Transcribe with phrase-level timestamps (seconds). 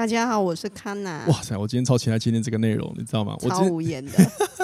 [0.00, 1.26] 大家好，我是康娜。
[1.26, 3.36] 哇塞，我今天超期待今天这个内容，你知道吗？
[3.42, 4.12] 超无言的，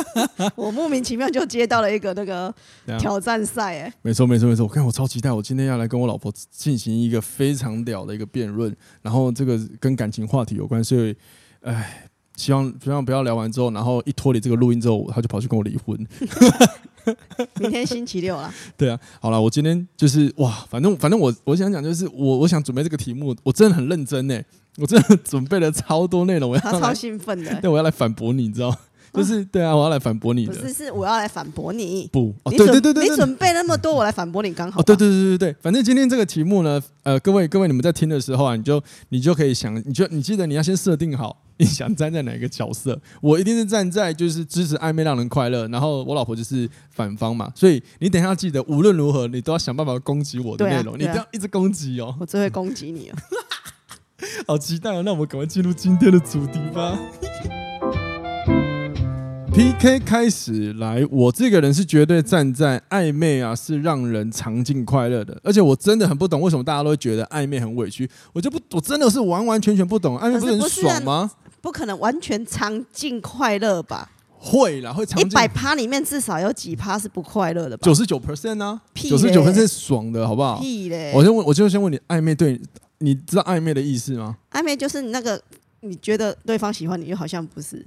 [0.56, 2.50] 我莫名其妙就接到了一个那个
[2.98, 11.14] 挑战赛，哎，没错没错没错，我看我超期待，我今天要来跟我老婆进行一个非常屌的一个辩论，然后这个跟感情话题有关，所以，
[11.60, 15.94] 哎，希望希望不要聊完之后，然后一脱离这个录音之后，他就跑去跟我离婚。
[17.60, 24.42] 明天星期六了，对啊，好了，我今天就是哇，反正反正我我想讲就是我我想准备这个题目，我真的很认真呢。
[24.78, 28.76] 我真的准备了超多内容，我要他超兴奋的， 对，我要来反驳你，你知道？
[29.14, 30.52] 就是对啊，我要来反驳你的。
[30.52, 32.06] 不是，是我要来反驳你。
[32.12, 34.78] 不，哦、你对对对对，你准备那么多，我来反驳你刚好。
[34.78, 43.00] 哦，对对对对对，反正今天这个题目呢，呃，各位各位，你们在听的时候啊，你就你就可以想，你就你记得你要先设定好，你想站在哪个角色。
[43.22, 52.14] 我一定是站在就是支持暧昧让人快乐，然后我老婆就是反方嘛，所以你等一下记得，无论如何你都要想办法攻击我的内容，啊啊、你不要一直攻击哦。
[52.20, 53.16] 我只会攻击你哦。
[54.46, 55.02] 好期待哦！
[55.04, 56.98] 那我们赶快进入今天的主题吧。
[59.52, 65.40] PK 开始来，我这个人是绝对站在暧昧啊，是让人尝尽快乐的。
[65.42, 68.06] 而且我真的很不懂，为什么大家都会觉得暧昧很委屈？
[68.34, 71.30] 我就不，我真的是完完全全不懂，暧昧不是很爽吗？
[71.62, 74.10] 不可能完全尝尽快乐吧？
[74.38, 75.26] 会啦，会尝尽。
[75.26, 77.82] 一百趴里面至少有几趴是不快乐的吧？
[77.82, 78.78] 九十九 percent 呢？
[78.94, 80.60] 九十九 percent 是爽的，好不好？
[80.60, 81.12] 屁嘞！
[81.14, 82.60] 我先问，我就先问你，暧昧对？
[82.98, 84.36] 你知道暧昧的意思吗？
[84.52, 85.40] 暧昧就是你那个，
[85.80, 87.84] 你觉得对方喜欢你，又好像不是，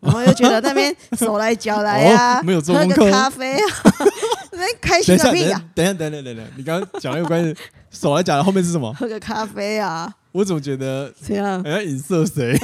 [0.00, 3.66] 然后又觉得那边手来脚来呀、啊 哦，没有做喝个咖啡啊，
[4.52, 5.62] 那开心个屁呀！
[5.74, 7.54] 等一下，等等等等，你刚刚讲那个关系，
[7.90, 8.92] 手来脚来后面是什么？
[8.98, 10.12] 喝个咖啡啊！
[10.32, 11.62] 我怎么觉得这样？
[11.62, 12.56] 哎，影射谁？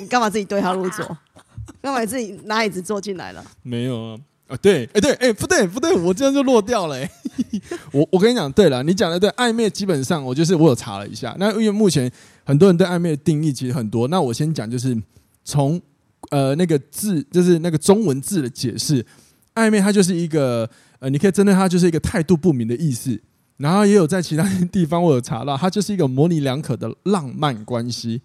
[0.00, 1.06] 你干嘛自己对号入座？
[1.80, 3.44] 干嘛自己拿椅子坐进来了？
[3.62, 4.18] 没有啊。
[4.52, 6.96] 啊，对，哎，对，哎，不对，不对，我这样就落掉了。
[7.90, 12.12] 我我跟你讲，对了，你讲的对，暧昧基本上我就是我有查了一下，那因为目前
[12.44, 14.94] 很多人对暧昧的定义其实很多，那我先讲就是
[15.42, 15.80] 从
[16.28, 19.02] 呃那个字，就是那个中文字的解释，
[19.54, 20.68] 暧昧它就是一个
[20.98, 23.18] 呃，你可以针对它就是一个态度不明的意思，
[23.56, 28.20] 然后也有在其他 地方我有查到，它就是一个模棱两可的浪漫关系，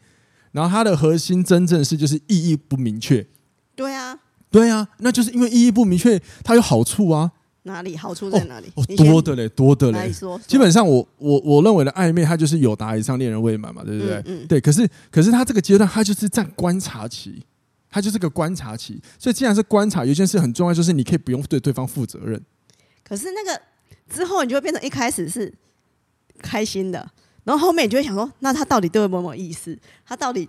[0.51, 3.25] 然后它的核心真正是就是意义不明确。
[3.73, 4.19] 对啊。
[4.59, 7.31] 对啊，那就是因为意义不明确，它有好处啊。
[7.63, 8.67] 哪里好处在哪里？
[8.75, 10.09] 哦，哦多的嘞，多的嘞。
[10.47, 14.15] 基本上我，我我我认为的暧昧，它就是有达以上恋人未满嘛，对不对？
[14.19, 14.47] 嗯，嗯。
[14.47, 17.43] 对，可是可是他这个阶段，他就是在观察期，
[17.89, 19.01] 他就是个观察期。
[19.19, 22.41] 所以既然是观察，有一件事很重要，就是你可以不用对对方负责任。
[23.03, 23.61] 可是那个
[24.09, 25.53] 之后，你就会变成一开始是
[26.39, 27.05] 开心的，
[27.43, 29.77] 然后后面你就会想说，那他到底对我有没有意思？
[30.05, 30.47] 他到底？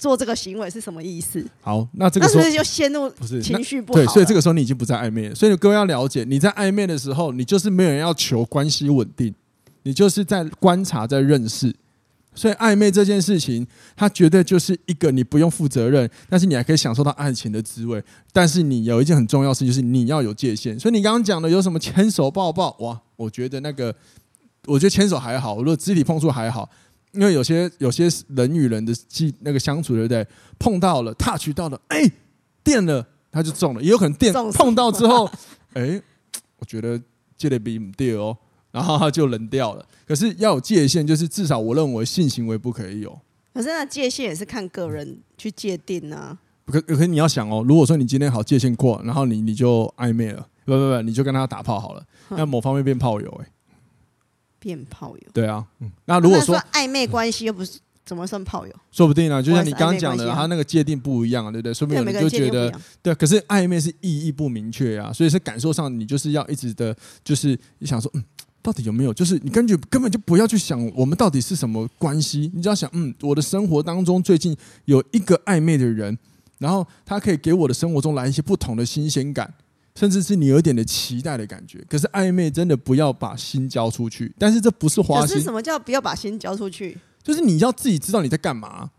[0.00, 1.44] 做这个行为是什么意思？
[1.60, 3.98] 好，那这个时候是不是就陷入不是情绪不好？
[3.98, 5.34] 对，所以这个时候你已经不在暧昧了。
[5.34, 9.34] 所以各位要了解，你在暧昧的时候，你就是没有人要求关系稳定，
[9.82, 11.74] 你就是在观察，在认识。
[12.34, 18.02] 所以暧昧这件事情，它绝对就是一个你不用负责任，但是你还可以享受到爱情的滋味。
[18.32, 20.78] 但是你有一件很重要的事，就是你要有界限。
[20.78, 22.74] 所以你刚刚讲的有什么牵手抱抱？
[22.78, 23.94] 哇，我觉得那个，
[24.66, 26.70] 我觉得牵手还好，如果肢体碰触还好。
[27.12, 30.26] 因为有些有些人与人的际那个相处，对不对？
[30.58, 32.10] 碰到了，touch 到了，哎，
[32.62, 33.82] 电了，他就中了。
[33.82, 35.28] 也有可能电碰到之后，
[35.74, 36.00] 哎，
[36.58, 37.00] 我觉得
[37.36, 38.36] 这得比唔对哦，
[38.70, 39.84] 然后他就冷掉了。
[40.06, 43.18] 可是要有界限，就是至少我认为性行为不可以有。
[43.52, 46.38] 可是那界限也是看个人去界定啊。
[46.66, 53.48] 可可是你要想哦，如果说你今天好界限过，然后你你就暧昧了，不不不，你就跟他打炮好了，那某方面变炮友哎。
[54.60, 58.72] 变炮友，对啊，嗯，那如果说暧昧关系又不是怎么算炮友？
[58.92, 61.74] 说不定呢，就像你刚刚讲的，他那个界定不一样啊，对不对？
[61.74, 62.72] 说不定你就觉得，
[63.02, 66.94] 对，可是暧昧是意义不明确啊，所以是感受上你就是要一直的，
[67.24, 68.24] 就是你想说，嗯，
[68.60, 69.14] 到底有没有？
[69.14, 76.18] 就是你根据根本就不要去想我们到底是什么关系，你只要想，嗯，我的生活当中最近有一个暧昧的人，
[76.58, 79.54] 然后他可以给我的生活中来一些不同的新鲜感。
[79.94, 84.32] 甚至是你有一点的期待的感觉，可是暧昧真的不要把心交出去。
[84.38, 85.28] 但是这不是花心。
[85.28, 86.96] 可是什么叫不要把心交出去？
[87.22, 88.90] 就是你要自己知道你在干嘛。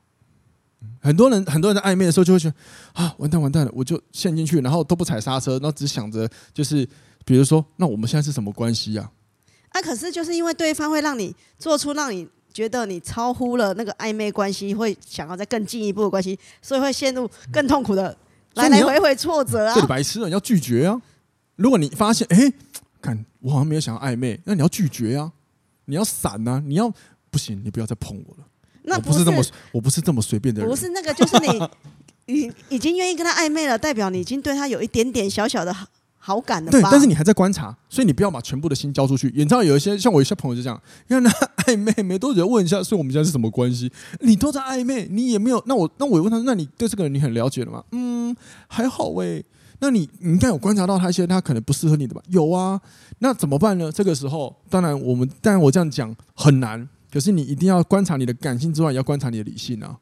[1.00, 2.56] 很多人很多人在暧昧的时候就会觉得
[2.94, 6.88] 啊，完蛋完蛋了，我就陷进去，然后都不踩刹车，然后只想着就是，
[7.24, 9.10] 比如说，那我们现在是什么关系呀？
[9.70, 18.16] 啊，可是就是因为对方会让你做出让你觉得你超乎了那个暧昧关系，会想要再更进一步的关系，所以会陷入更痛苦的。
[18.56, 21.02] 来来回回挫折啊，对白痴啊，你要拒绝啊。
[21.56, 22.54] 如果你发现，哎、欸，
[23.02, 25.32] 看我好像没有想要暧昧，那你要拒绝啊，
[25.86, 26.92] 你要闪啊，你要
[27.30, 28.46] 不行，你不要再碰我了。
[28.84, 30.70] 那不是这么，我不是这么随便的人。
[30.70, 31.70] 不是那个，就是你，
[32.34, 35.76] 你已经愿意跟他暧昧了，代表你已经对他有一点点小小的
[36.24, 36.72] 好好感的。
[36.72, 39.34] 对，但是你还在观察，所以你不要把全部的心交出去。
[39.36, 41.30] 你知道有一些像我一些朋友就这样，因为那
[41.64, 43.92] 暧昧没多久问一下，所以我们现在是什么关系？
[44.20, 45.62] 你都在暧昧，你也没有。
[45.66, 47.84] 那我那我问他，那你对这个人你很了解了吗？
[47.92, 48.36] 嗯，
[48.68, 49.46] 还好喂、欸。
[49.80, 52.22] 那你你应该有观察到他一些他可能不适合你的吧？
[52.30, 52.80] 有啊。
[53.18, 53.92] 那怎么办呢？
[53.92, 56.88] 这个时候，当然我们，当然我这样讲很难。
[57.12, 59.98] 可是你一定要观察你的感性之外，也要观察你的理性啊！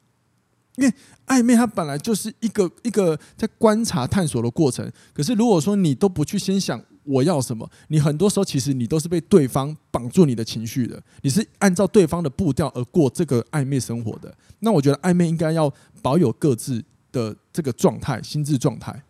[0.76, 0.94] 因为
[1.26, 4.90] 暧昧它本来就是一个一个在观察探索的过程。
[5.12, 11.02] 可是如果说你都不去先想我要什么，你很多时候其实你都是被对方绑住你的情绪的。
[11.22, 14.34] 你是按照对方的步调而过这个暧昧生活的。
[14.60, 15.72] 那我觉得暧昧应该要
[16.02, 16.82] 保有各自
[17.12, 19.02] 的这个状态、心智状态。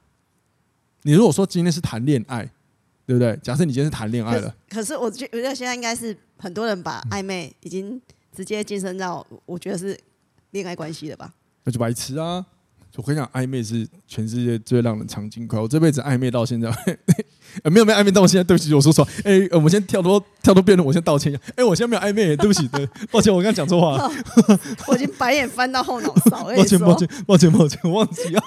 [1.02, 2.50] 你如果说今天是谈恋爱，
[3.06, 3.38] 对不对？
[3.42, 6.16] 假设你今天是谈恋爱了，可是我觉我觉得现在应该是。
[6.42, 8.00] 很多人把暧昧已经
[8.34, 9.94] 直接晋升到，我觉得是
[10.52, 11.34] 恋爱关系了吧？
[11.64, 12.44] 那就白痴啊！
[12.96, 15.58] 我跟你讲，暧昧是全世界最让人尝尽快。
[15.58, 16.68] 我这辈子暧昧到现在，
[17.62, 18.44] 呃、没有没有暧昧到现在。
[18.44, 19.06] 对不起，我说错。
[19.24, 21.40] 哎、欸，我们先跳脱跳脱辩论，我先道歉一下。
[21.50, 24.12] 哎、欸，我现在没有暧昧，对不起，对，抱歉，我刚刚讲错话、哦。
[24.88, 26.44] 我已经白眼翻到后脑勺。
[26.44, 28.42] 抱歉，抱歉，抱歉，抱歉，我忘记了。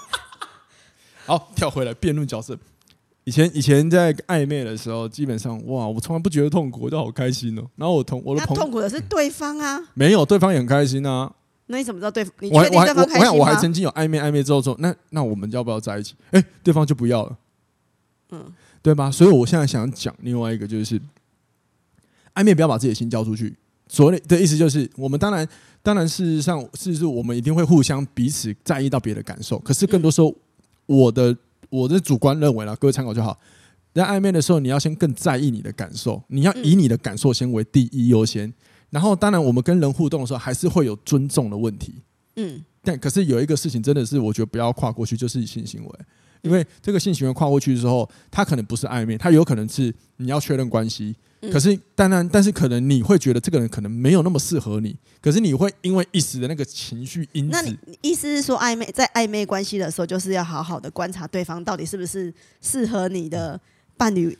[1.26, 2.56] 好，跳回来辩论角色。
[3.24, 7.64] 以前以前在暧昧的时候，基本上哇，我从来不觉得痛苦，我都好开心哦。
[7.78, 11.32] 然后我同我的朋友，痛苦的是对方啊，没有，对方也很开心啊。
[11.68, 12.34] 那你怎么知道对方？
[12.40, 13.34] 你确定对方开心吗？
[13.34, 16.16] 我还曾经有暧昧暧昧之后说，那那我们要不要在一起？
[16.32, 17.38] 哎、欸，对方就不要了，
[18.32, 18.46] 嗯，
[18.82, 19.10] 对吧？
[19.10, 21.00] 所以我现在想讲另外一个，就是
[22.36, 23.56] 暧昧不要把自己的心交出去。
[23.88, 25.48] 所谓的意思就是，我们当然
[25.82, 30.34] 当然事实上，事实是我们一定会互相彼此在意到别的感受，可是更多时候
[30.86, 31.36] 我的。
[31.70, 33.36] 我的主观认为啦，各位参考就好。
[33.96, 38.54] 在暧昧的时候，你要先更在意你的感受，你要以你的感受先为第一优先。
[38.94, 41.96] 然后，当然我们跟人互动的时候，还是会有尊重的问题。
[42.36, 45.92] 嗯，但可是有一个事情真的是，我觉得不要跨过去，就是性行为。
[46.44, 51.16] 因为这个性行为跨过去之后，它可能不是暧昧，它有可能是你要确认关系。
[51.52, 54.96] 可是当然，但是可能你会觉得这个人可能没有那么适合你。
[55.20, 62.32] 可是你会因为一时的那个情绪因子，那你意思是说，暧昧在暧昧关系的时候，就是要好好的观察对方到底是不是
[62.62, 63.60] 适合你的
[63.98, 64.38] 伴侣。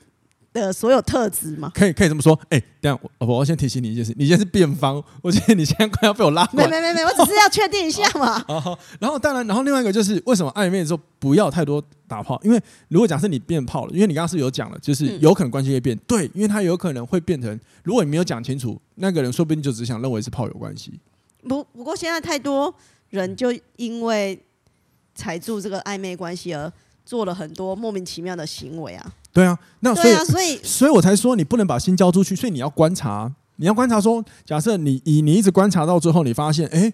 [0.62, 1.70] 的所有特质吗？
[1.74, 2.38] 可以，可以这么说。
[2.44, 6.66] 哎、欸，等下我，我要先提醒你一件事，你现在是辩方，我觉得你现在快要被我拉过来。
[6.68, 8.38] 没没没没，我只是要确定一下嘛。
[8.46, 12.40] 好， 好，然后当然，然后另外一个就是为什么暧昧的时候不要太多打炮？
[12.44, 15.96] 因为如果假设你变炮了，因为你刚刚是有讲了，就是有可能关系会变。
[15.96, 20.98] 嗯、对，因为他有可能会变成，如果你没有讲清楚，那个人说不定就只想认为是炮友关系。
[21.48, 22.72] 不，不过现在太多
[23.10, 24.38] 人就因为
[25.14, 26.72] 踩住这个暧昧关系而
[27.04, 29.12] 做了很多莫名其妙的行为啊。
[29.34, 36.92] 对啊，那所以、啊、所以所以我才说你不能把心交出去，所以你要观察，你要观察说，假设你你你一直观察到最后，你发现哎，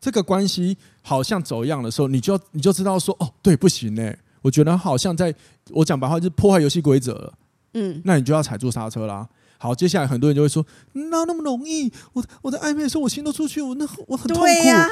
[0.00, 4.12] 这个关系好像走样的时候，你就要你就知道说哦，对，不行呢。
[4.40, 5.32] 我觉得好像在
[5.70, 7.32] 我讲白话就是破坏游戏规则了，
[7.74, 9.28] 嗯，那你就要踩住刹车啦。
[9.58, 11.92] 好，接下来很多人就会说，哪那么容易？
[12.12, 14.68] 我我在暧昧的时候，我心都出去，我那我很痛苦。
[14.68, 14.88] 啊、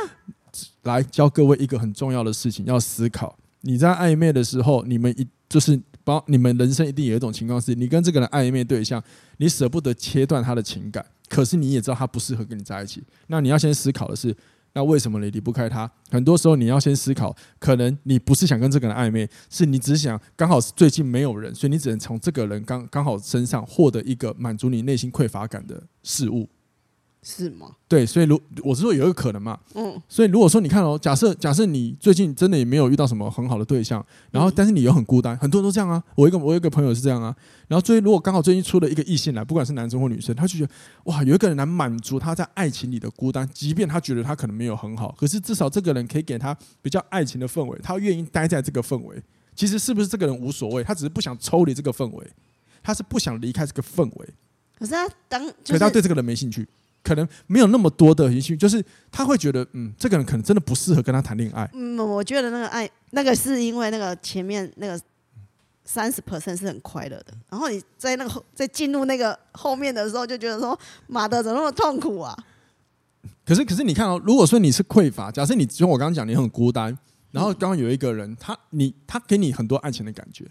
[0.85, 5.81] 来教各位一个很重要的事情，要思考，你在暧昧的时候，你们一就是。
[6.11, 9.01] 包你们人生一定有一种情况是，你跟这个人暧昧对象，
[9.37, 13.01] 你舍不得切断他的情感，可是你也知道他不适合跟你在一起。
[13.29, 14.37] 那你要先思考的是，
[14.73, 15.89] 那为什么你离不开他？
[16.11, 26.49] 很多时候你要先思考，可能你不是想跟这个人暧昧，是你只想刚好是最近没有人，所以你只能从这个人刚刚好身上获得一个满足你内心匮乏感的事物。
[27.23, 27.77] 是吗？
[27.87, 36.03] 对，所以如我是说有一个可能嘛，嗯，所以如果说你看哦，假设假设你最近真的也没有遇到什么很好的对象，然后但是你又很孤单，很多人都这样啊。
[36.15, 37.37] 我一个我有一个朋友是这样啊，
[37.69, 40.73] 然后最如果刚好最近出了一个异性来，不管是男生或女生，他就觉得
[41.05, 49.23] 哇，有一个人来满足他在爱情里的孤单，即便他觉得他可能没有很好，可是至少这个人可以给他比较爱情的氛围，他愿意待在这个氛围。
[49.55, 52.27] 其实是不是这个人无所谓，他只是不想抽离这个氛围，
[52.83, 54.29] 他是不想离开这个氛围。
[54.79, 56.67] 可是他当，可是他对这个人没兴趣。
[57.03, 61.69] 可能没有那么多的兴趣，就是他会觉得，嗯，这个人可能真的不适合跟他谈恋爱。
[61.73, 65.01] 嗯，我觉得那个爱，那个是因为那个前面那个
[65.85, 72.37] 三十 percent 是很快乐的，然后你在那个在进入那个后面的时候，就觉得说，妈的，怎么那么痛苦啊？
[73.45, 76.97] 可是，可是你看哦，如果说你是匮乏，假设你就我刚刚讲，你很孤单，
[77.33, 80.45] 然后刚刚有一个人，他你他给你很多爱情的感觉，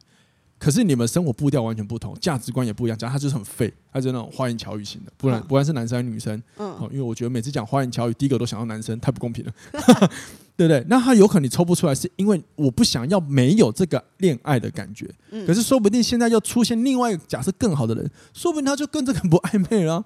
[0.59, 2.97] 可是你们生活步调完全不同，价值观也不一样。
[2.97, 9.53] 讲他就是很废，他就是那种花言巧语型的，不然、嗯、不管是男生还是女生，嗯，因为我觉得每次讲花言巧语，第一个都想到男生，太不公平了，
[10.57, 10.85] 对不对？
[10.89, 15.09] 那他有可能你抽不出来，是因为我不想要没有这个恋爱的感觉。
[15.31, 20.03] 嗯，可是说不定现在又出现另外一个假设更好的人，说不定他就跟这个不暧昧了，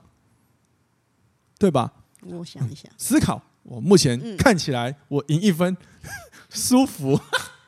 [1.57, 1.91] 对吧？
[2.25, 3.41] 我想一想，思考。
[3.63, 6.09] 我目前看起来我赢一分，嗯、
[6.51, 7.19] 舒服。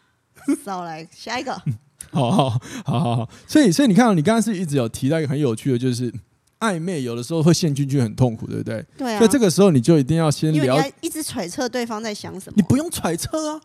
[0.64, 1.60] 少来下一个。
[2.22, 2.50] 好好
[2.86, 6.10] 好好好，所以所以你看，你刚刚是一直有提到一个很有趣的，就是
[6.60, 8.86] 暧昧有的时候会陷进去很痛苦，对不对？
[8.98, 9.18] 对啊。
[9.18, 12.54] 所以这个时候你就一定要先聊，一直揣测对方在想什么。
[12.56, 13.62] 你不用揣测啊，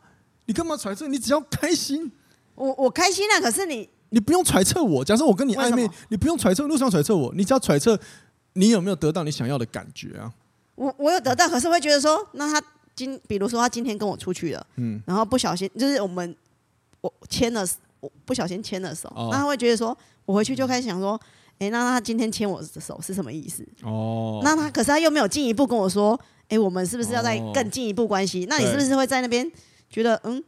[0.46, 1.06] 你干嘛揣测？
[1.06, 2.10] 你只要开心。
[2.56, 5.04] 我我开心啊，可是你你不用揣测我。
[5.04, 7.32] 假设我跟你暧昧，你不用揣测，路上揣测我？
[7.36, 7.96] 你只要揣测
[8.54, 10.32] 你有没有得到你想要的感觉啊？
[10.74, 12.66] 我我有得到，可是会觉得说，那他
[12.96, 16.34] 今比如说他今天跟我出去了，嗯，然后不小心就是我们
[17.00, 17.64] 我签了。
[18.00, 21.20] 我不小心牵了手，那他会觉得说，我回去就开始想说，
[21.58, 23.66] 哎，那他今天牵我的手是什么意思？
[23.82, 28.46] 哦，那他可是他又没有进一步跟我说，哎，我们是不是要再更进一步关系？
[28.48, 29.50] 那你是不是会在那边
[29.88, 30.42] 觉得，嗯，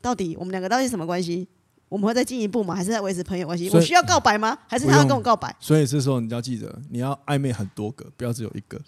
[0.00, 1.48] 到底我们两个到底什么关系？
[1.88, 2.74] 我们会再进一步吗？
[2.74, 3.70] 还是在维持朋友关系？
[3.70, 4.58] 我需要告白吗？
[4.66, 5.54] 还是他要跟我告白？
[5.60, 8.80] 所以这时候你要记得，你要暧昧很多个，不要只有一个。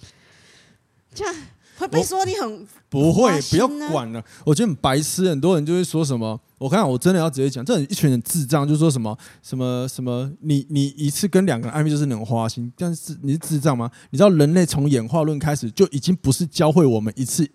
[1.15, 1.35] 这样。
[1.79, 3.41] 会不会说你很不会？
[3.43, 4.23] 不要管了。
[4.45, 6.39] 我觉得很白痴，很多人就会说什么。
[6.59, 10.31] 我看我真的要直接讲，这一群人智障，就说什么什么什么。
[10.41, 13.91] 你你一次跟两个人暧昧就是那种花心，但是你是智障吗？
[14.11, 17.49] 你知道人类从演化论开始就已经不是教会我们一次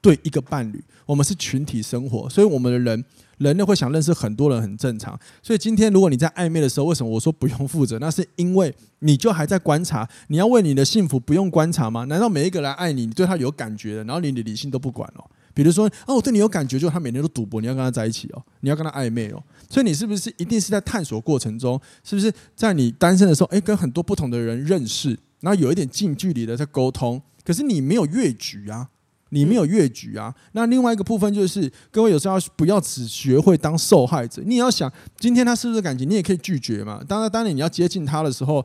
[0.00, 3.04] 对一个伴侣，我们是群体生活，所以我们的人。
[3.38, 7.98] 人类会想认识很多人很正常，所以今天如果你在暧昧的时候，为什么我说不用负责？
[7.98, 12.04] 那是因为你就还在观察，你要为你的幸福不用观察吗？
[12.04, 15.24] 难道每一个人爱你，你对他有感觉的，然后你的理性都不管哦？
[15.52, 28.88] 比如说，哦，我对你有感觉，就他每天都赌博，你要跟他在一起哦，你要跟他暧昧哦，所以你是不是一定是在探索过程中，是不是在你单身的时候，诶，跟很多不同的人认识，然后有一点近距离的在沟通，可是你没有越矩啊？
[29.34, 30.32] 你没有越矩啊！
[30.52, 34.40] 那另外一个部分就是，各位有时候不要只学会当受害者？
[34.46, 37.02] 你也要想，今天他是不是感情，你也可以拒绝嘛。
[37.08, 38.64] 当然，当然你要接近他的时候，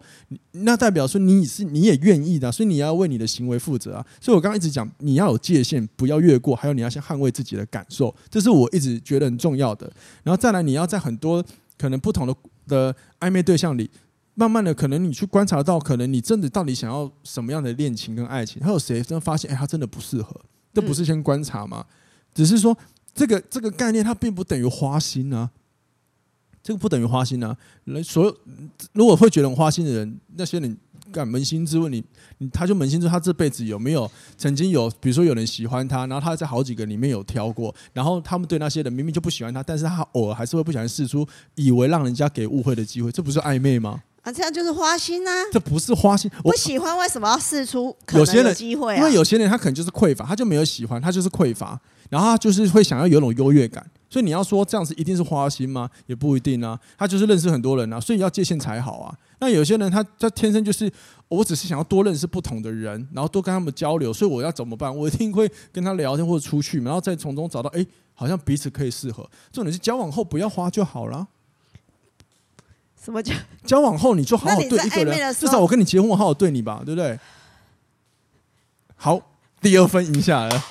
[0.52, 4.06] 那代表说你是你也愿意的，所以你要为你的行为负责啊。
[4.22, 9.92] 所以我刚刚一直讲，你要有界限，不要越过，还有你要先捍卫自己的感受，这是我一直觉得很重要的。
[10.22, 11.44] 然后再来，你要在很多
[11.80, 12.36] 可能不同的
[12.68, 13.90] 的暧昧对象里，
[14.36, 20.40] 慢慢的，可能你去观察到，可能你真的到底想要什么样的恋情跟爱情，还有谁真的发现，哎，他真的不适合。
[20.74, 21.86] 这不是先观察吗？
[22.34, 22.78] 只是说
[23.14, 25.50] 这个这个概念，它并不等于花心啊。
[26.62, 27.56] 这个不等于花心啊。
[27.86, 28.38] 人所有
[28.94, 30.78] 如果会觉得花心的人，那些人
[31.12, 32.04] 敢扪心自问你，
[32.38, 44.04] 你他就扪心自问他这辈子有没有曾经有，比如说有人喜欢他，然后他在好几个里面有挑过，然后他们对那些人明明就不喜欢他，但是他偶尔还是会不小心试出，以为让人家给误会的机会，这不是暧昧吗？
[44.22, 45.32] 啊，这样就是花心啊！
[45.52, 48.98] 这不是花心，我不喜欢为什么要试出可能的机会啊？
[48.98, 53.86] 因为有些人他可能就是匮乏，他就没有喜欢，他就是匮乏，然后他就是会想要有种优越感。
[54.10, 55.90] 所以你要说这样子一定是花心吗？
[56.08, 56.78] 也不一定啊。
[56.98, 59.16] 他就是认识很多人啊，所以要界限才好啊。
[59.40, 60.92] 那有些人他他天生就是，
[61.28, 64.94] 我只是想要多认识不同的人，然后多跟他们交流，所以我要怎么办？
[64.94, 69.30] 我一定会跟他聊天或者出去，然后再从中找到，哎，好像彼此可以适合。
[69.52, 71.28] 重点是交往后不要花就好了。
[73.03, 73.34] 什么叫
[73.65, 75.34] 交往后你就好好对一个人？
[75.34, 77.18] 至少我跟你结婚，我好好对你吧，对不对？
[78.96, 79.20] 好，
[79.62, 80.63] 第二分赢下来了，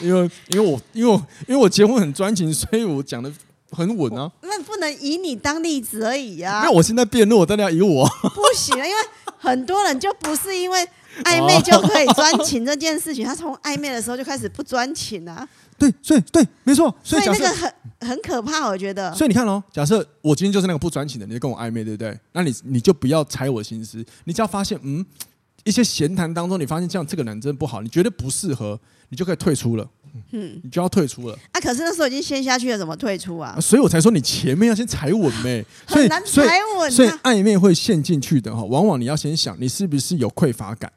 [0.00, 3.32] 因为因为我因为我因为我结婚很专情，所以我讲的
[3.70, 4.30] 很稳啊。
[4.42, 6.62] 那不能以你当例子而已啊！
[6.64, 8.04] 那我现在辩论，我当然要以我。
[8.08, 8.98] 不行啊，因为
[9.38, 10.86] 很多人就不是因为
[11.22, 15.48] 暧昧就可以专情这件事情，他从暧昧的时候就开始不专情啊。
[15.78, 16.94] 对，所以对，没错。
[17.02, 19.12] 所以，那个很很可怕，我觉得。
[19.14, 22.18] 所以你看哦，假设我今天就是那个不专情的，你就跟我暧昧，对不对？
[22.32, 25.04] 那你你就不要猜我心思，你只要发现，嗯，
[25.64, 28.78] 一些闲谈当中，你发现这样这个男真不好，你觉得不适合，
[29.08, 29.88] 你就可以退出了。
[30.30, 31.36] 嗯，你就要退出了。
[31.50, 33.58] 啊，可是那时候已经陷下去了，怎么退出啊？
[33.60, 35.64] 所以我才说你前面要先踩稳呗。
[35.86, 36.42] 很难踩
[36.78, 36.90] 稳啊。
[36.90, 40.92] 所以暧昧会陷进去的哈，往往你要先想，你是不是有匮乏感。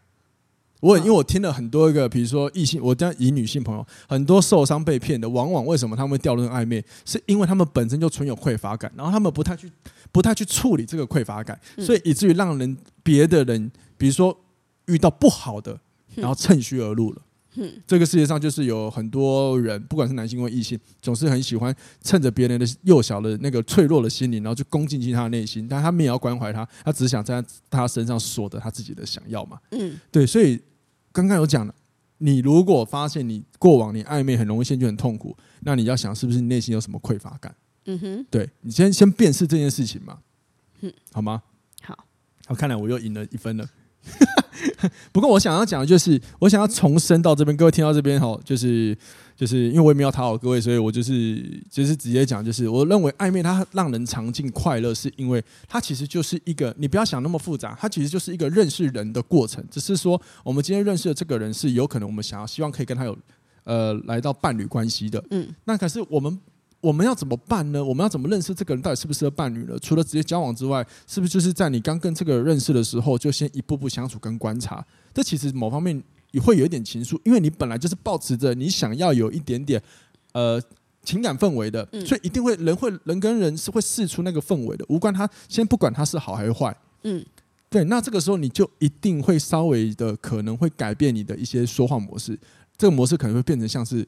[0.79, 9.71] 我因为我听了很多一个，比如说异性，我这样以女性朋友，很多受伤被骗的，往往为什么他们会掉入暧昧，是因为他们本身就存有匮乏感，然后他们不太去
[10.11, 14.37] 不太去处理这个匮乏感，所以以至于让人别的人，比如说
[14.85, 15.79] 遇到不好的，
[16.15, 17.21] 然后趁虚而入了。
[17.85, 29.59] 这个世界上就是有很多人，不管是男性或异性，总是很喜欢趁着别人的幼小的那个脆弱的心灵，然后去攻进去他的内心，但他们也要关怀他，他只想在他身上索得他自己的想要嘛。
[29.71, 30.61] 嗯，对，所以。
[31.13, 31.73] 刚刚有讲了，
[32.19, 37.55] 你如果发现你过往你暧昧很容易陷入很痛苦，那你要想是不是你内心有什么匮乏感？
[37.85, 40.19] 嗯哼，对你先先辨识这件事情嘛，
[40.81, 41.41] 嗯，好吗？
[41.81, 41.97] 好，
[42.45, 43.67] 好，看来我又赢了一分了。
[45.11, 48.97] 不过我想要讲的就是，我想要重申到这边，各位听到这边哈，就是
[49.35, 59.63] 就是因为我也没有讨好各位，所以我就是就是直接讲，就是我认为暧昧它让人尝尽快乐，是因为它其实就是一个，你不要想那么复杂，它其实就是一个认识人的过程。
[59.69, 63.17] 只是说，我们今天认识的这个人是有可能我们想要希望可以跟他有
[63.63, 66.39] 呃来到伴侣关系的，嗯，那可是我们。
[66.79, 67.83] 我们要怎么办呢？
[67.83, 69.77] 我们要怎么认识这个人到底适不适合伴侣呢？
[69.79, 74.85] 除了直接交往之外，是不是就是在你刚跟这个人认识的时候，就先一步步相处跟观察？
[75.11, 79.81] 这其实某方面也会有一点情愫，因为你本来就是保持着你想要有一点点
[80.33, 80.61] 呃
[81.03, 87.25] 情感氛围的，所以一定会人会人跟人是会试出那个氛围的，无关他先不管他是好还是坏，嗯，
[87.71, 92.39] 对，那这个时候你就一定会稍微的可能会改变你的一些说话模式，
[92.77, 94.07] 这个模式可能会变成像是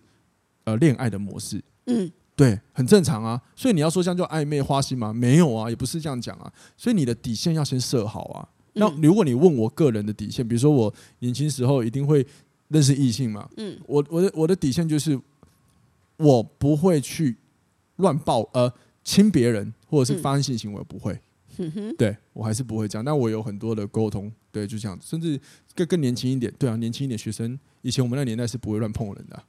[0.66, 2.12] 呃恋爱的模式，嗯。
[2.39, 3.41] 对，很正常啊。
[3.53, 5.12] 所以你要说这样叫暧昧花心吗？
[5.12, 6.50] 没有啊，也不是这样讲啊。
[6.77, 8.48] 所以你的底线要先设好啊。
[8.75, 12.25] 那如果你问我个人的底线，比如说我年轻时候一定会
[12.69, 13.50] 认识异性嘛。
[13.58, 15.19] 嗯，我我的我的底线就是
[16.15, 17.36] 我不会去
[17.98, 18.72] 乱抱呃
[19.03, 21.19] 亲别人或者是发生性行为，不会。
[21.98, 23.03] 对我还是不会这样。
[23.03, 24.98] 但我有很多的沟通，对，就这样。
[25.01, 25.38] 甚至
[25.75, 29.43] 更更年轻一点，对啊，年轻一点学生，以前我们那年代是不会乱碰人的啊。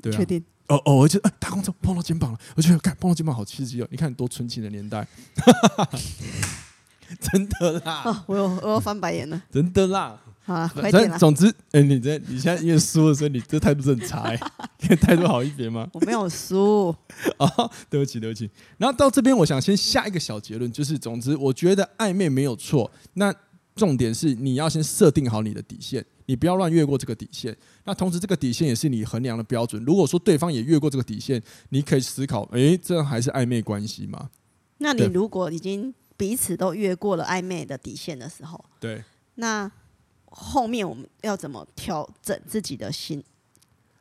[0.00, 0.16] 对啊。
[0.16, 0.42] 确定。
[0.68, 3.88] 哦哦，我觉得哎，大公车碰到肩膀了，我觉得看碰到肩膀好刺激哦！
[3.90, 5.04] 你看多纯情的年代，
[7.18, 8.02] 真的啦！
[8.06, 10.16] 哦，我有我要翻白眼了，真的啦！
[10.44, 11.18] 好了，快点啦！
[11.18, 14.36] 总之，哎，你这你现在因为输的时候，你这态度是很差哎，
[14.94, 15.88] 态度好一点吗？
[15.92, 16.94] 我没有输
[17.38, 18.48] 哦，对不起对不起。
[18.78, 23.34] 然后到这边，我想先下一个小结论，就是总之，我觉得暧昧没有错，那
[23.80, 26.04] 重点是你要先设定好你的底线。
[26.26, 27.56] 你不要乱越过这个底线。
[27.84, 29.82] 那同时，这个底线也是你衡量的标准。
[29.84, 34.30] 如果说对方也越过这个底线，你可以思考：诶，这还是暧昧关系吗？
[34.78, 39.02] 那你如果已经彼此都越过了暧昧的底线的时候，对，
[39.34, 39.68] 那
[40.26, 43.24] 后面我们要怎么调整自己的心？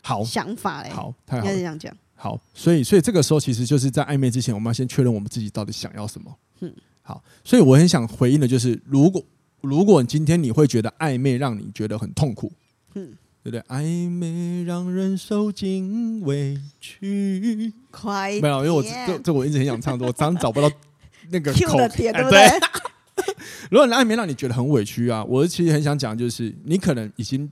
[0.04, 1.92] 好想法嘞，好，太好了，应该是这样讲。
[2.14, 6.38] 好，所以，所以这个时候其实就是在暧昧之前，我们要先确认我们自己到底想要什么。
[6.60, 6.72] 嗯，
[7.02, 9.26] 好，所以我很想回应的就是，如果。
[9.62, 12.52] 如果今天你会觉得暧昧让你觉得很痛苦，
[12.96, 13.12] 嗯，
[13.44, 13.62] 对不对？
[13.68, 20.72] 暧昧让人受尽委屈，快没有，因为我这这我一直很想唱，我常找不到
[21.32, 22.48] 那个口的点，对不对？
[23.70, 27.50] 如果暧昧让你觉得很委屈啊，我其实很想讲，就是你可能已经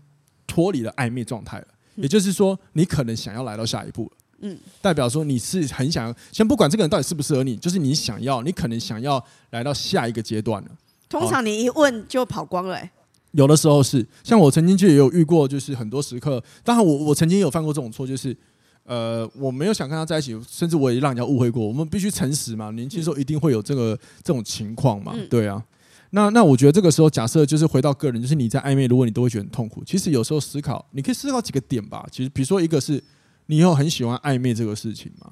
[0.48, 10.70] 脱离了暧昧状态了，也就是说，你可能想要来到下一步了，嗯，代表说你是很想要，先不管这个人到底适不适合你，就是你想要，你可能想要来到下一个阶段了。
[11.10, 12.92] 通常你一问就跑光了，欸，
[13.32, 16.44] 有的时候是像我曾经就也有遇过，就是很多时刻。
[16.64, 18.36] 当然，我我曾经有犯过这种错，就是
[18.84, 21.66] 呃，我没有想跟他在一起，甚至我也让人家误会过。
[21.66, 25.64] 我们必须诚实嘛，年轻时候一定会有这个这种情况嘛，对啊。
[26.12, 32.08] 那那我觉得这个时候，假设就是回到个人，就是你在暧昧，如果你都会觉得很痛苦，其实有时候思考，你可以思考几个点吧。
[32.10, 33.04] 其实，比如说一个是
[33.48, 35.30] 你有很喜欢暧昧这个事情嘛，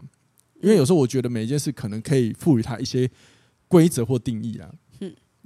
[0.61, 3.09] 因为有时候我觉得每一件事可能可以赋予它一些
[3.69, 4.69] 规则或定义啊。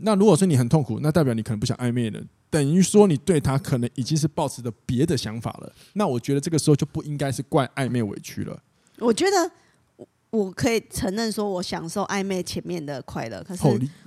[0.01, 5.71] 那如果说你很痛苦，那代表你可能不想暧昧了，等于说你对他可能已经是抱持着别的想法了。
[5.93, 8.57] 那我觉得这个时候就不应该是怪暧昧委屈了。
[8.99, 9.51] 我觉得
[10.29, 13.63] 我可以承认说，我享受暧昧前面的快乐，可是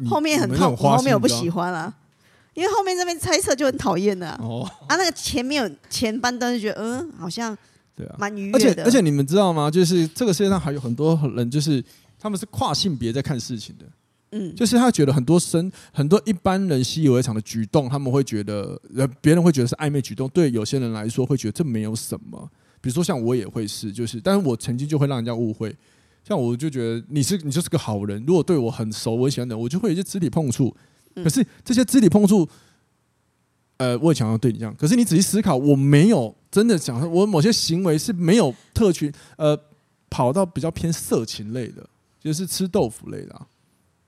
[0.09, 1.95] 后面很痛苦，后面我不喜欢啊，
[2.55, 4.39] 因为后面这边猜测就很讨厌了。
[4.43, 7.57] 哦，啊，那个前面有前半段就觉得，嗯，好像
[7.95, 8.59] 对啊，蛮愉悦的。
[8.59, 9.71] 而且而且你们知道吗？
[9.71, 11.85] 就是这个世界上还有很多人，就是
[12.19, 13.85] 他们是跨性别在看事情的。
[14.33, 22.51] 嗯，就是他觉得很多生很多一般人习以为常的举动，他们会觉得呃别人会觉得是暧昧举动，对有些人来说会觉得这没有什么。
[22.81, 25.77] 比如说像我也会是，就是但是我曾经就会让人家误会，
[26.27, 30.75] 像我就觉得你是你就是个好人，如果对我很熟我喜欢的，我就会有一些肢体碰触。
[31.17, 32.49] 可是这些肢体碰触，
[33.77, 34.75] 呃，我也想要对你这样。
[34.79, 39.55] 可是你仔细思考，我没有真的想，我某些行为是没有特权，呃，
[40.09, 41.87] 跑到比较偏色情类的，
[42.19, 43.47] 就是吃豆腐类的啊。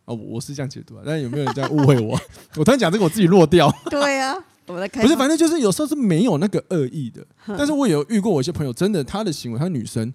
[0.04, 2.18] 哦，我是这样解读啊，但是有没有人这样误会我？
[2.56, 3.72] 我突然讲这个，我自己落掉。
[3.88, 4.36] 对啊，
[4.66, 5.02] 我在看。
[5.02, 7.26] 不是，反正就是有时候是没有那个恶意的。
[7.46, 10.12] 但是我有遇过我一些朋友，真的他的行为，他女生，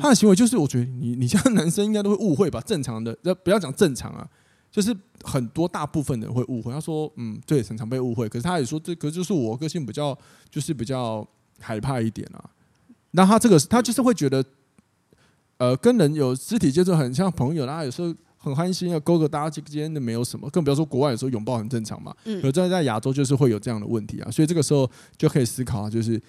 [0.00, 2.60] 他的行为就是我觉得你你像男生应该都会误会吧？
[2.60, 4.24] 正常的，要不要讲正常啊？
[4.70, 6.72] 就是很多大部分的人会误会。
[6.72, 8.28] 他说，嗯，对，常常被误会。
[8.28, 10.16] 可是他也说，这可是就是我个性比较，
[10.48, 11.26] 就是比较
[11.58, 12.38] 害怕一点啊。
[13.10, 14.44] 那他这个他就是会觉得，
[15.58, 18.14] 呃，跟人有肢体接触很像朋友，然后有时候。
[18.44, 22.14] 很欢心，要勾个搭之间的没有什么，更不要说国外有时候拥抱很正常嘛。
[22.24, 26.20] 嗯，可在在亚洲就是会有这样的问题啊，所以这个时候就可以思考啊，就是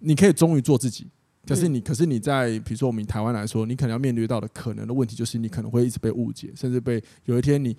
[0.00, 1.06] 你可以忠于做自己，
[1.46, 7.76] 可是你，可是你在比如说我们台湾来说，你可能要面对到的可能的问题就是你可能会一直被误解，甚至被有一天你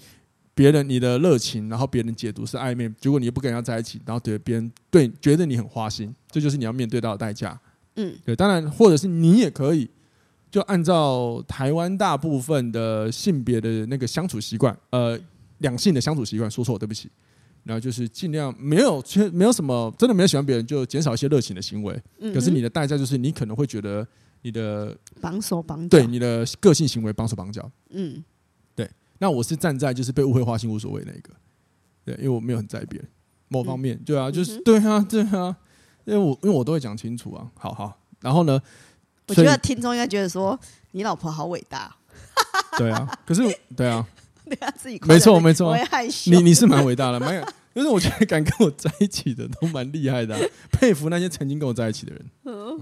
[0.54, 7.60] 别人你的热情，然后别人解读是暧昧，结果你又不跟人家在一起，然后对别人对觉得你很花心，这就是你要面对到的代价。
[7.96, 9.90] 嗯，对，当然或者是你也可以
[10.52, 15.18] 就按照台湾大部分的性别的那个相处习惯，呃，
[15.60, 17.10] 两性的相处习惯，说错，对不起。
[17.64, 22.02] 然后就是尽量没有，其实没有什么，真的没有喜欢别人，就减少一些热情的行为。
[22.20, 24.06] 嗯、可是你的代价就是你可能会觉得
[24.42, 27.72] 你的绑手绑脚，对你的个性行为绑手绑脚。
[27.92, 28.24] 嗯，
[28.76, 28.90] 对。
[29.20, 31.32] 那我是站在就是被误会花心无所谓那个，
[32.04, 33.08] 对，因为我没有很在意别人
[33.48, 35.56] 某方面，嗯、对啊，就是、嗯、对啊，对啊，
[36.06, 37.52] 因为我因为我都会讲清楚啊。
[37.54, 38.60] 好好，然后呢，
[39.28, 40.60] 我觉得听众应该觉得说
[40.92, 41.96] 你老婆好伟大。
[42.78, 43.44] 对啊，可是
[43.76, 44.06] 对啊。
[44.46, 45.74] 对啊自己没错没错。
[46.26, 47.42] 你你是蛮伟大的，蛮有，
[47.74, 50.42] 就是我觉得敢跟我在一起的都蛮厉害的，啊，
[50.74, 52.26] 佩服那些曾经跟我在一起的人。
[52.44, 52.78] 嗯，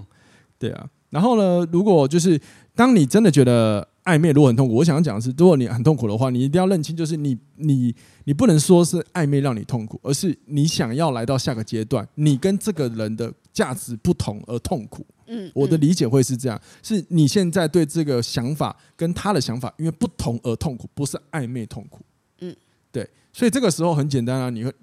[0.58, 0.88] 对啊。
[1.12, 2.40] 然后呢，如果就是
[2.76, 15.06] 当你真的觉得暧昧如果很痛苦，我想要讲的是，如果你很痛苦的话，你一定要认清，就是你你你不能说是暧昧让你痛苦，而是你想要来到下个阶段，你跟这个人的价值不同而痛苦。
[15.26, 22.00] 嗯，我的理解会是这样，是你现在对这个想法跟他的想法因为不同而痛苦，不是暧昧痛苦。
[22.40, 22.56] 嗯，
[22.90, 24.74] 对，所以这个时候很简单啊，你会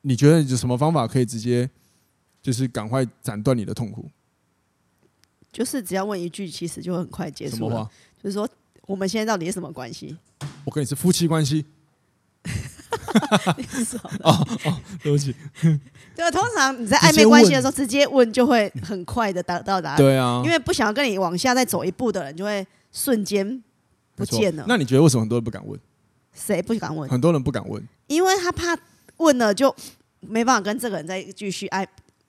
[0.00, 1.70] 你觉得有什么方法可以直接
[2.42, 4.10] 就是赶快斩断你的痛苦？
[5.52, 7.88] 就是只要问一句，其实就很快结束了。
[8.20, 8.48] 就是说，
[8.86, 10.16] 我们现在到底是什么关系？
[10.64, 11.64] 我跟你是夫妻关系。
[14.22, 15.34] 哦哦，对不起。
[16.16, 19.96] 对啊，通常你在暧昧关系的时候，直接问就会很快的得到答案。
[19.96, 23.62] 对啊，因为不想要跟你往下再走一步的人，就会瞬间
[24.14, 24.64] 不见了。
[24.66, 25.78] 那你觉得为什么很多人不敢问？
[26.32, 27.08] 谁不敢问？
[27.10, 28.76] 很多人不敢问，因为他怕
[29.18, 29.74] 问了就
[30.20, 31.86] 没办法跟这个人再继续暧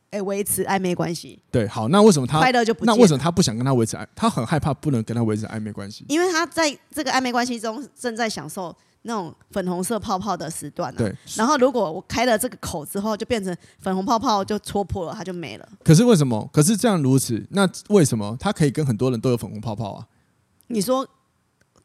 [0.10, 1.40] 哎维持暧昧关系。
[1.52, 2.86] 对，好，那为什么他快乐就不？
[2.86, 4.06] 那为什么他不想跟他维持暧？
[4.16, 8.76] 他很害怕不能跟他维持暧昧关系，因为他在这个暧昧关系中正在享受。
[9.04, 11.16] 那种粉红色泡泡的时段，对。
[11.36, 15.70] 然后如果我开了这个口之后，就变成粉红泡泡就戳破了，它就没了。
[15.84, 16.50] 可是为什么？
[16.52, 20.08] 可是这样如此，那为什么他可以跟很多人都有粉红泡泡啊？
[20.68, 21.08] 你说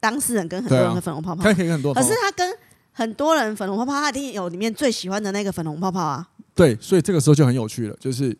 [0.01, 2.53] 当事人跟很多人的粉红泡泡，他可以跟很多，可是他跟
[2.91, 6.29] 很多人粉红泡泡，他一定有里面最喜欢的那个粉红泡泡啊。
[6.55, 8.37] 对，所以这个时候就很有趣了，就是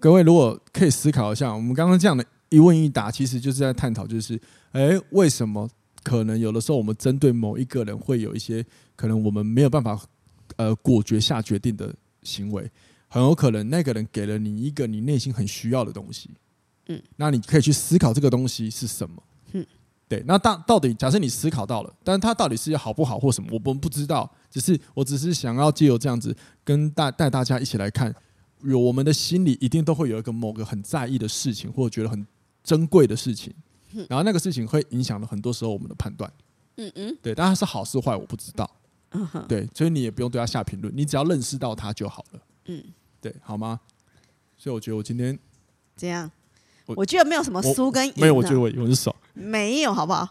[0.00, 4.40] 各位如果可以思考一下，我们刚刚这样的一问一答，其实就是在探讨，就是
[4.72, 5.68] 哎，为什么？
[6.02, 8.64] 可能有的时候，我们针对某一个人会有一些
[8.96, 10.00] 可能我们没有办法
[10.56, 12.70] 呃果决下决定的行为，
[13.08, 16.30] 很有可能那个人给了你一个你内心很需要的东西，
[16.86, 19.66] 嗯，那你可以去思考这个东西是什么，嗯，
[20.08, 26.34] 对，那到到底假设你思考到了，但是它到底是好不好或什么，我们不知道，只是我只是想要借由这样子
[26.64, 28.14] 跟大带大家一起来看，
[28.62, 32.26] 有我们的心里一定都会有一个某个很在意的事情，或者觉得很
[32.62, 33.52] 珍贵的事情。
[34.08, 36.30] 然后那个事情会影响了很多时候我们的判断，
[36.76, 38.70] 嗯嗯，对，但它是好是坏我不知道，
[39.10, 42.84] 嗯哼，对，所以你也不用对他下评论，你只要认识到他就好了，嗯，
[43.20, 43.80] 对，好吗？
[44.56, 45.38] 所以我觉得我今天
[45.96, 46.30] 这样，
[46.86, 50.28] 我觉得没有什么输跟赢，没有，我觉得我我是爽，没有，好不好？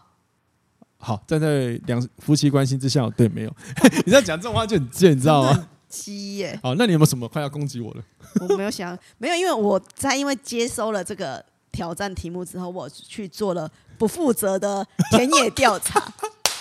[0.98, 3.56] 好，站在两夫妻关系之下，对，没有，
[4.06, 5.68] 你在讲这种话就很贱，你知道吗？
[5.88, 8.04] 鸡耶，好，那你有没有什么快要攻击我了？
[8.48, 11.44] 我没有想，没有，因为我在因为接收了这个。
[11.72, 16.02] 挑战题目之后，我去做了不负责的田野调查。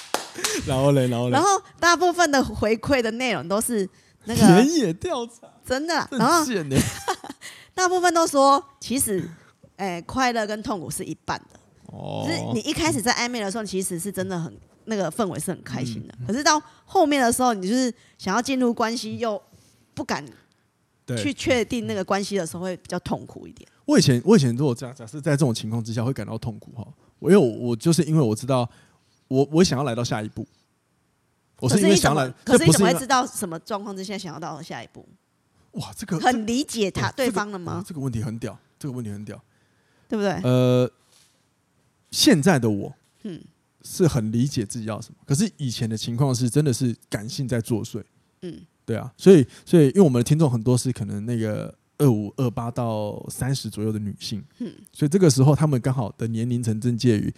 [0.68, 3.90] 然后嘞，然后嘞，然后大部分的回馈的内容都是
[4.26, 6.08] 那个田野调查，真的。
[6.12, 6.46] 然后
[7.74, 9.28] 大部分都说，其实，
[9.78, 11.60] 哎、欸，快乐跟痛苦是一半的。
[11.88, 16.14] 哦，就是你一开始在暧昧的时候，其实是真的很那个氛围是很开心的。
[16.20, 19.42] 嗯、可是到后面的时候，你就是想要进入关系，又
[19.94, 20.24] 不敢
[21.16, 23.70] 去确定那个关系的时候，会比较痛苦一点。
[23.86, 26.86] 我以前，我以前如果这样，假设在这种情况之下会感到痛苦哈，
[27.20, 28.70] 我因为我就是因为我知道，
[29.28, 30.46] 我我想要来到下一步，
[31.60, 35.08] 我是因为想来，可是你怎么会知道什么状况之下想要到下一步？
[35.74, 37.84] 哇，这个很理解他对方了吗？
[37.88, 39.40] 这个问题很屌，这个问题很屌，
[40.10, 40.32] 对不对？
[40.44, 40.92] 呃，
[42.12, 42.94] 现在的我，
[43.24, 43.40] 嗯，
[43.84, 48.04] 是很理解自己要什么，可是以前的情况是真的是感性在作祟，
[48.42, 51.72] 嗯，对啊，所以所以因为我们的听众很多是可能那个。
[52.00, 57.34] 二五二八到三十左右的女性，嗯，所以这个时候他们刚好的年龄层正介于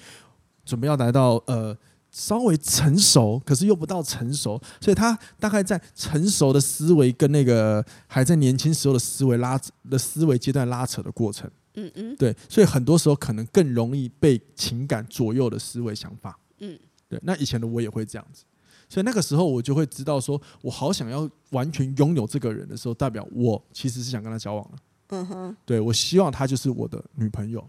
[0.65, 1.73] 准备要来到呃
[2.11, 9.57] 稍微成熟，可是又不到成熟，所以他大概在成熟的思维跟那个还在年轻时候的思维拉
[9.89, 18.43] 的思维阶段拉扯的过程，嗯嗯，对，所以很多时候可能更容易被情感左右的思维想法，嗯，对，那以前的我也会这样子。
[18.89, 24.77] 所以那个时候我就会知道，说我好想要完全拥有这个人的时候，代表我其实是想跟他交往了。
[25.11, 27.67] 嗯哼，对，我希望他就是我的女朋友，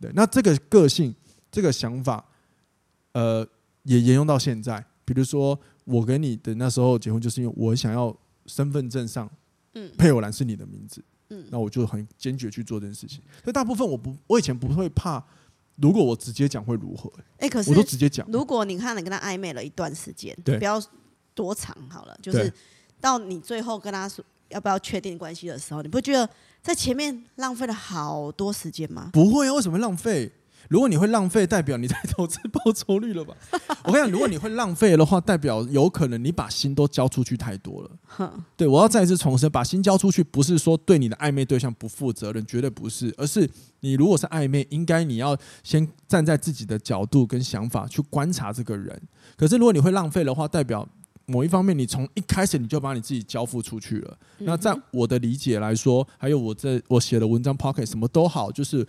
[0.00, 1.14] 对，那这个个性、
[1.50, 2.24] 这个想法，
[3.12, 3.46] 呃，
[3.84, 4.84] 也沿用到现在。
[5.04, 9.28] 比如说，我跟你的那时候结婚，就是因为我想要身份证上，
[9.98, 13.20] 配偶栏是你的名字，嗯，那我就很坚决去做这件事情。
[13.42, 15.20] 所以大部分我不，我以前不会怕，
[15.80, 17.10] 如果我直接讲会如何？
[17.38, 18.26] 哎，可是我都直接讲。
[18.30, 20.82] 如果你看你跟他暧昧了一段时间，对，不要
[21.34, 22.52] 多长好了，就是
[23.00, 26.28] 到你最后跟他说要不要确定关系的时候，你不觉得
[26.60, 29.10] 在前面浪费了好多时间吗？
[29.12, 30.30] 不会啊，为什么浪费？
[30.70, 33.34] 如果你会浪费，代表你在投资报酬率了吧？
[33.82, 38.38] 我跟你讲，如果你会浪费的话，代表有可能你把心都交出去太多了。
[38.56, 48.96] 对，我要再一次重申，把心交出去不是说对你的暧昧对象不负责任，绝对不是，而是你如果是暧昧，应该你要先站在自己的角度跟想法去观察这个人。
[49.36, 50.88] 可是如果你会浪费的话，代表
[51.26, 54.16] 某一方面你从一开始你就把你自己交付出去了。
[54.38, 58.86] 那在我的理解来说，还有我在我写的文章、Podcast 什么都好，就是。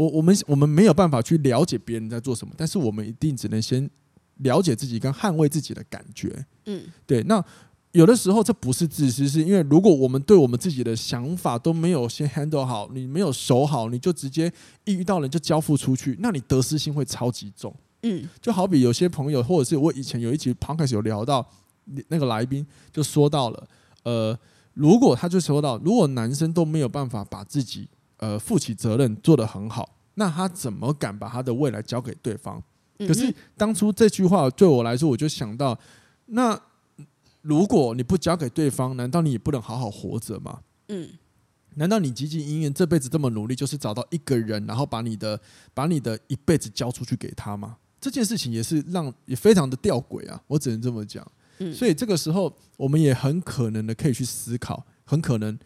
[0.00, 3.88] 我我们我们没有办法去了解别人在做什么，但是我们一定只能先
[4.36, 6.46] 了解自己跟捍卫自己的感觉。
[6.64, 7.22] 嗯，对。
[7.24, 7.44] 那
[7.92, 14.50] 有的时候这不是自私，是因为如果我们对我们自己的想法都没有先 handle 好，你没有守好，你就直接
[14.86, 17.74] 一遇到人就交付出去，那你得失心会超级重。
[18.02, 21.46] 嗯，就好比有些朋友，或者是我以前有一集 podcast 有聊到
[22.08, 23.68] 那个来宾就说到了，
[24.04, 24.38] 呃，
[24.72, 27.86] 如果他就说到，如果男生都没有办法把自己
[28.20, 32.62] 呃，负起责任做得很好，那他怎么敢把他的未来交给对方？
[32.98, 35.78] 可是当初这句话对我来说，我就想到，
[36.26, 36.60] 那
[37.40, 40.60] 如果你不交给对方，难道你也不能好好活着吗？
[40.88, 41.08] 嗯，
[41.76, 45.40] 难道你汲汲营营这辈子这么努力，就是找到一个人，然后把你的
[45.72, 47.78] 把你的一辈子交出去给他吗？
[47.98, 51.26] 这件事情也是让也非常的吊诡啊，我只能这么讲。
[51.74, 55.58] 所以这个时候，我们也很可能的可以去思考，很可能。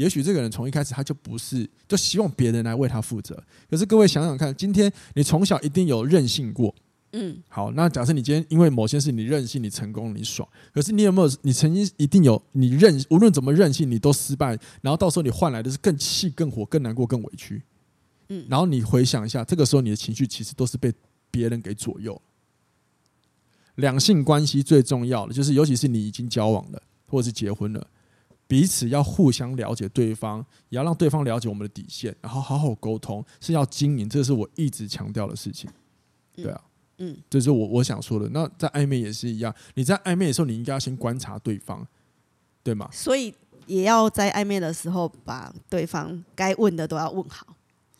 [0.00, 3.38] 也许这个人从一开始他就不是，就希望别人来为他负责。
[3.68, 6.74] 可是各位想想看，今天你从小一定有任性过，
[7.12, 10.48] 嗯，好，那假设你今天因为某些事你任性，你成功，你爽。
[10.72, 11.30] 可是你有没有？
[11.42, 17.60] 你曾经一定有你任，无论怎么任性，你都失败，然后到时候你换来的是更气、更火、更难过、更委屈。
[18.28, 20.90] 嗯，然后你回想一下，这个时候你的情绪其实都是被
[21.30, 22.18] 别人给左右。
[23.74, 27.86] 两性关系最重要的就是，尤其是你已经交往了，或者是结婚了。
[28.50, 35.70] 彼此要互相了解对方，也要让对方了解我们的底线，然后好好沟通，是要经营，这是我一直强调的事情。
[36.34, 36.60] 对啊，
[36.98, 38.28] 嗯，这是我我想说的。
[38.30, 41.86] 那在暧昧也是一样，你在暧昧的时候，你应该要先观察对方，
[42.64, 42.88] 对吗？
[42.90, 43.32] 所以
[43.66, 47.46] 也要在暧昧的时候，把对方该问的都要问好。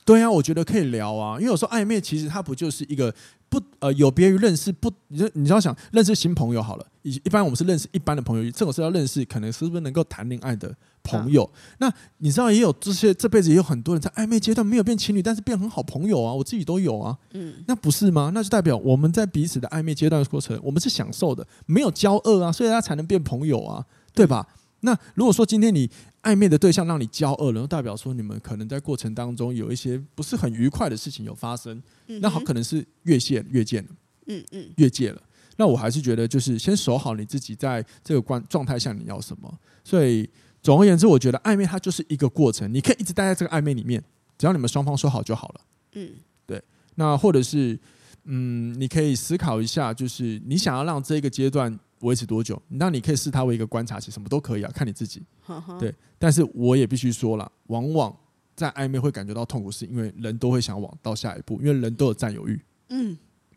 [0.04, 3.14] 对啊，我觉得可以聊啊，因为有时候暧昧其实它不就是一个。
[3.50, 6.86] 不，呃，有别于认识不，你你要想认识新朋友好了。
[7.02, 11.42] 一一般我们是认识一般的朋友，这种是要认识，可能是不是能够谈恋爱的朋友？
[11.42, 17.18] 啊、那你知道也有这些，这辈子也有很多人在暧昧阶段没有变情侣，但是变很好朋友啊，我自己都有啊。
[17.32, 18.30] 嗯，那不是吗？
[18.32, 23.84] 那就代表我们在彼此的暧昧阶段的过程，我们是享受的，没有交恶啊，所以他才能变朋友啊，
[24.14, 24.46] 对吧？
[24.48, 25.90] 嗯、那如果说今天你
[26.22, 33.86] 暧昧的对象让你骄傲了，然后代表说你们可能在过程当中有一些不是很愉快的事情有发生，那好可能是越线越界了，
[34.26, 35.22] 嗯嗯，越界了。
[35.56, 39.52] 那我还是觉得就是先守好你自己在这个关状态下你要什么。
[39.84, 40.28] 所以
[40.62, 44.02] 总而言之，我觉得暧昧它就是一个过程，你可以一直待在这个暧昧里面，
[44.38, 45.60] 只要你们双方说好就好了。
[45.92, 46.10] 嗯，
[46.46, 46.62] 对。
[46.94, 47.78] 那或者是
[48.24, 51.78] 嗯，你可以思考一下，就是你想要让这个阶段。
[52.00, 52.60] 维持多久？
[52.68, 55.22] 那你可以视它为一个观察期，什么都可以啊，看你自己。
[55.42, 58.16] 呵呵对，但是我也必须说了，往往
[58.56, 62.60] 在暧昧会感觉到痛苦，是因为人都会想往到下一步，因为人都有占有欲。
[62.88, 63.16] 嗯，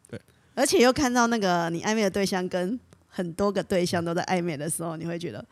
[0.10, 0.20] 对。
[0.54, 5.46] 而且又看到那个你暧昧的对象跟很多个对象都在暧昧的时候，你会觉得，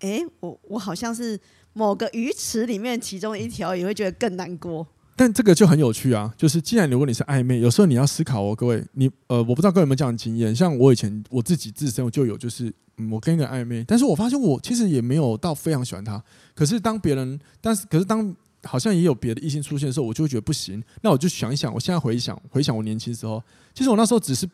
[0.00, 1.38] 哎、欸，我我好像是
[1.72, 4.86] 某个鱼池里面其中一条，也会觉得更难过。
[5.14, 16.22] 但这个就很有趣啊，就是既然如果你是暧昧，有时候你要思考哦，各位，你呃，我不知道各位有没有这样的经验，像我以前我自己自身我就有，就是、嗯、我跟一个暧昧，但是我发现我其实也没有到非常喜欢他，
[16.54, 23.42] 可是当别人，但是可是当好像也有别的异性出现的时候，我就会觉得不行，那我就想一想，我现在回想回想我年轻时候，
[23.74, 24.48] 其实我那时候只是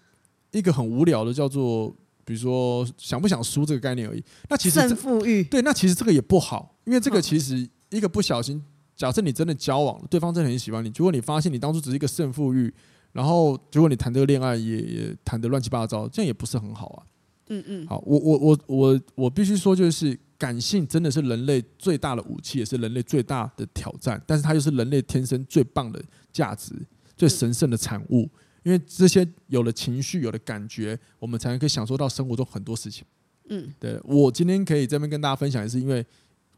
[0.51, 1.89] 一个很无聊的叫做，
[2.25, 8.61] 比如说想不想输这个概念而已，那其实胜负欲，对，那其实这个也不好，因为这个其实一个不小心。
[8.99, 12.71] 假设你真的交往了，对方真的很喜欢你，结果你发现你当初只是一个胜负欲，
[13.13, 17.07] 然后结果你谈这个恋爱也也谈得乱七八糟，这样也不是很好啊。
[17.51, 17.87] 嗯嗯。
[17.87, 26.75] 好，我我我我我必须说，就是感性真的是人类最大的武器，也是人类最大的挑战，但是它又是人类天生最棒的价值、
[27.17, 28.29] 最神圣的产物。
[28.65, 33.05] 因为这些有了情绪、有了感觉，我们才能可以享受到生活中很多事情。
[33.49, 36.05] 嗯，对，我今天可以这边跟大家分享，也是因为。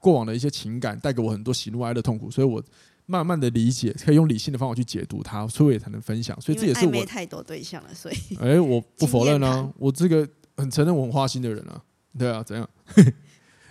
[0.00, 2.60] 过往的一些情感带给我很多喜怒哀乐痛苦，所以我
[3.06, 6.38] 慢慢的理解，可以用理性的方法去解读它，所以也才能分享。
[6.40, 11.80] 所以这也是我没太多对象了，所以 哎、欸，我不 否认啊，我这个很承认我很花心的人啊，
[12.18, 12.68] 对啊，怎样？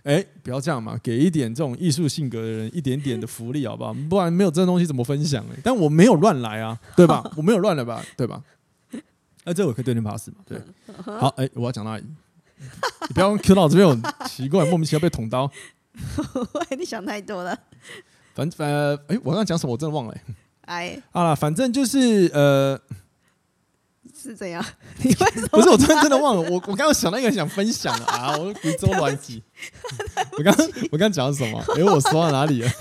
[0.03, 3.93] 哎、欸，不要这样嘛，给一点这种艺术性格的人一点点的福利好不好？
[4.09, 5.59] 不然没有这东西怎么分享哎？
[5.63, 7.23] 但我没有乱来啊，对吧？
[7.35, 8.41] 我没有乱来吧，对吧？
[8.91, 8.99] 哎、
[9.45, 10.37] 欸，这我可以对天发誓嘛？
[10.45, 10.59] 对，
[11.03, 12.03] 好，哎、欸，我要讲哪里？
[13.07, 15.49] 你不要 Q 到这边，有奇怪，莫名其妙被捅刀。
[16.77, 17.57] 你想太多了。
[18.35, 19.73] 反反呃，哎、欸，我刚刚讲什么？
[19.73, 20.21] 我真的忘了、欸。
[20.65, 22.79] 哎，好了，反正就是呃，
[24.15, 24.63] 是怎样。
[25.03, 25.47] 你为什么？
[25.49, 26.41] 不是，我真的真的忘了。
[26.41, 29.43] 我我刚刚想到一个想分享的啊，我贵州乱记。
[30.37, 30.55] 我刚
[30.91, 31.59] 我刚讲什么？
[31.75, 32.71] 哎、欸，我说到哪里了？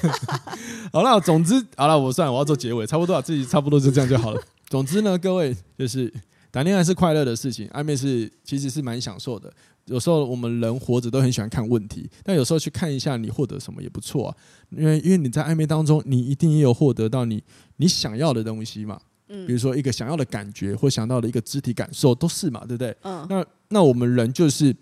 [0.93, 4.43] 好了，总之好了，我算了，我要做结尾，差不多啊，自己差不多就这样就好了。
[4.69, 6.13] 总之呢，各位就是。
[6.51, 9.53] 谈恋爱是快乐的事情，暧昧是其实是蛮享受的。
[9.85, 14.37] 有时候我们人活着都很喜欢看问题，但有时候去看一下你获得什么也不错啊。
[14.71, 17.43] 因为因为你在暧昧当中，你一定也有获得到你
[17.77, 19.01] 你想要的东西嘛。
[19.29, 22.97] 嗯，比如说一个想要的感觉，或想到的一个肢体感受，都是嘛，对不对？
[23.03, 23.27] 嗯。
[23.29, 24.75] 那那我们人就是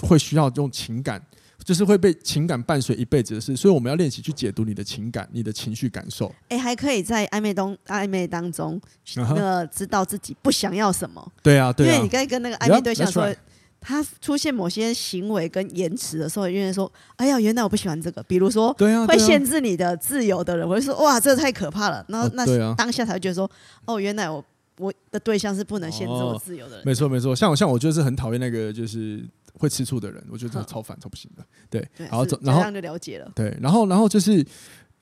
[0.00, 1.24] 会需要用情感。
[1.64, 6.26] 就是会被情感伴随一辈子的事，所以我们要练习去解读你的情感、你的情绪感受。
[6.48, 8.80] 哎、欸，还可以在暧昧当暧昧当中，
[9.16, 11.32] 那个知道自己不想要什么。
[11.42, 11.92] 对啊，对啊。
[11.92, 13.32] 因为你刚才跟那个暧昧对象说，
[13.80, 18.22] 他出现某些行为跟言辞的时候，因为说，哎呀，原来我不喜欢这个。
[18.24, 22.04] 比如说，对啊，会限制你的自由的人，我就说，哇，这个太可怕了。
[22.08, 23.50] 然后那当下才会觉得说，
[23.84, 24.44] 哦，原来我
[24.78, 26.86] 我的对象是不能限制我自由的人。
[26.86, 27.36] 没错，没错。
[27.36, 29.24] 像我，像我就是很讨厌那个，就是。
[29.62, 31.46] 会吃醋的人，我觉得超烦、超不行的。
[31.70, 33.30] 对，然后然后就了解了。
[33.32, 34.44] 对，然后然后就是，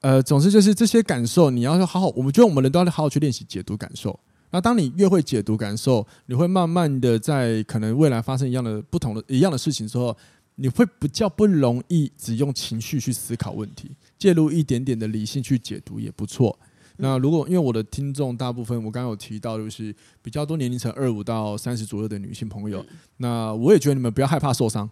[0.02, 4.20] 呃，总之就是这些感受，你要好好，我们觉得我们人都要好好去练习解读感受。
[4.50, 10.14] 那当你越会解读感受，你会慢慢的在可能未来发生一样的不同的一样的事情之后，
[10.56, 16.58] 你会比较不容易只用情绪去思考问题，介入一点点的理性去解读也不错。
[17.00, 22.84] 那如果因为我的听众大部分，我刚刚有提到，就是比较多年龄层二五到三十左右的女性朋友，
[23.16, 24.88] 那我也觉得你们不要害怕受伤，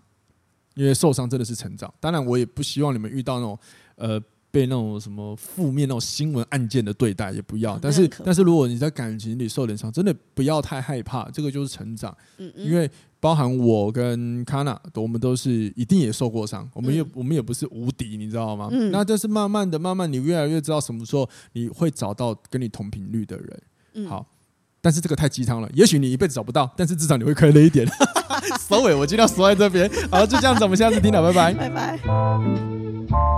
[0.75, 1.93] 因为受伤真的是成长。
[2.01, 3.59] 当然，我也不希望你们遇到那种
[3.97, 7.79] 呃被那种什么负面那种新闻案件的对待，也不要。
[7.79, 12.17] 但是，但是如果你在感情里受点伤，真的不要太害怕，这个就是成长。
[12.55, 12.91] 因为。
[13.21, 18.69] 包含我跟 Kana，我们都是一定也受过伤，我们也我们也不是无敌，你知道吗？
[18.71, 23.63] 嗯、那就是慢慢的、慢慢，你越来越知道什么时候你会找到跟你同频率的人。
[23.95, 24.25] 嗯、好，
[24.81, 27.85] 但是这个太鸡汤了，也许你一辈子找不到，但是至少你会快乐一点。
[28.69, 33.38] 收尾，我今天要说在这边，好，就这样子，我们下次听了，拜拜，拜拜。